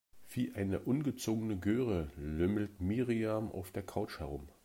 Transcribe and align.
Wie 0.31 0.55
eine 0.55 0.79
ungezogene 0.79 1.57
Göre 1.59 2.09
lümmelt 2.17 2.81
Miriam 2.81 3.51
auf 3.51 3.69
der 3.69 3.83
Couch 3.83 4.17
herum. 4.17 4.49